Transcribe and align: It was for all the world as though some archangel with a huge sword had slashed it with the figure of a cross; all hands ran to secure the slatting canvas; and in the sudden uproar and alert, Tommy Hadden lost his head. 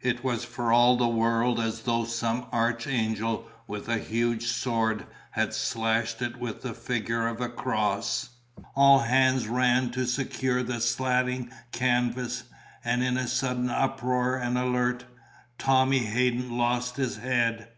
It 0.00 0.24
was 0.24 0.42
for 0.44 0.72
all 0.72 0.96
the 0.96 1.06
world 1.06 1.60
as 1.60 1.82
though 1.82 2.02
some 2.04 2.48
archangel 2.50 3.46
with 3.68 3.88
a 3.88 3.98
huge 3.98 4.48
sword 4.48 5.06
had 5.30 5.54
slashed 5.54 6.20
it 6.22 6.40
with 6.40 6.62
the 6.62 6.74
figure 6.74 7.28
of 7.28 7.40
a 7.40 7.48
cross; 7.48 8.30
all 8.74 8.98
hands 8.98 9.46
ran 9.46 9.90
to 9.90 10.06
secure 10.06 10.64
the 10.64 10.80
slatting 10.80 11.52
canvas; 11.70 12.42
and 12.84 13.04
in 13.04 13.14
the 13.14 13.28
sudden 13.28 13.70
uproar 13.70 14.34
and 14.34 14.58
alert, 14.58 15.04
Tommy 15.56 16.00
Hadden 16.00 16.58
lost 16.58 16.96
his 16.96 17.18
head. 17.18 17.68